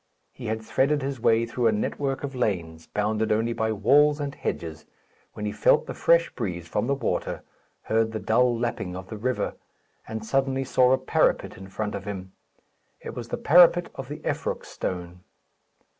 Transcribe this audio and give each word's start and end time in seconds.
He 0.31 0.47
had 0.47 0.63
threaded 0.63 1.03
his 1.03 1.19
way 1.19 1.45
through 1.45 1.67
a 1.67 1.71
network 1.71 2.23
of 2.23 2.33
lanes, 2.33 2.87
bounded 2.87 3.31
only 3.31 3.53
by 3.53 3.71
walls 3.71 4.19
and 4.19 4.33
hedges, 4.33 4.87
when 5.33 5.45
he 5.45 5.51
felt 5.51 5.85
the 5.85 5.93
fresh 5.93 6.31
breeze 6.33 6.67
from 6.67 6.87
the 6.87 6.95
water, 6.95 7.43
heard 7.83 8.11
the 8.11 8.17
dull 8.19 8.57
lapping 8.57 8.95
of 8.95 9.09
the 9.09 9.17
river, 9.17 9.53
and 10.07 10.25
suddenly 10.25 10.63
saw 10.63 10.91
a 10.91 10.97
parapet 10.97 11.55
in 11.55 11.67
front 11.67 11.93
of 11.93 12.05
him. 12.05 12.31
It 12.99 13.13
was 13.13 13.27
the 13.27 13.37
parapet 13.37 13.91
of 13.93 14.07
the 14.09 14.21
Effroc 14.25 14.65
stone. 14.65 15.19